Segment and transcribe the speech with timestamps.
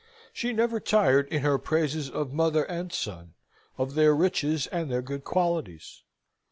[0.33, 3.35] She never tired in her praises of mother and son,
[3.77, 6.01] of their riches and their good qualities.